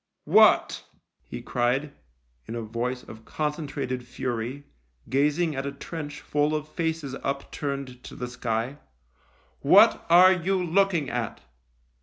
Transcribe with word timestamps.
"What," 0.39 0.83
he 1.21 1.43
cried, 1.43 1.93
in 2.47 2.55
a 2.55 2.63
voice 2.63 3.03
of 3.03 3.23
concentrated 3.23 4.03
fury, 4.03 4.65
gazing 5.09 5.55
at 5.55 5.67
a 5.67 5.71
trench 5.71 6.21
full 6.21 6.55
of 6.55 6.67
faces 6.67 7.13
upturned 7.23 8.03
to 8.05 8.15
the 8.15 8.27
sky," 8.27 8.79
what 9.71 10.03
are 10.09 10.33
you 10.33 10.55
looking 10.65 11.11
at 11.11 11.41